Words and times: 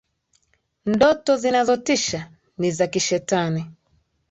Ndoto 0.85 1.37
zinazotisha 1.37 2.31
ni 2.57 2.71
za 2.71 2.87
kishetani. 2.87 3.65